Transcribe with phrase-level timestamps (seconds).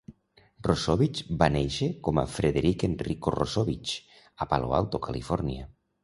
[0.67, 3.93] Rossovich va néixer com a Frederic Enrico Rossovich
[4.47, 5.67] a Palo Alto, Califòrnia.